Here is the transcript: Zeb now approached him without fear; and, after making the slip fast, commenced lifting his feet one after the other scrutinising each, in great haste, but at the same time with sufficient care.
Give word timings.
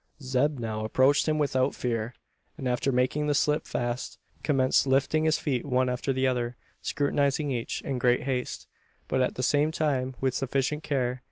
Zeb 0.19 0.57
now 0.57 0.83
approached 0.83 1.27
him 1.27 1.37
without 1.37 1.75
fear; 1.75 2.15
and, 2.57 2.67
after 2.67 2.91
making 2.91 3.27
the 3.27 3.35
slip 3.35 3.67
fast, 3.67 4.17
commenced 4.41 4.87
lifting 4.87 5.25
his 5.25 5.37
feet 5.37 5.63
one 5.63 5.89
after 5.89 6.11
the 6.11 6.25
other 6.25 6.55
scrutinising 6.81 7.51
each, 7.51 7.83
in 7.83 7.99
great 7.99 8.23
haste, 8.23 8.65
but 9.07 9.21
at 9.21 9.35
the 9.35 9.43
same 9.43 9.71
time 9.71 10.15
with 10.19 10.33
sufficient 10.33 10.81
care. 10.81 11.19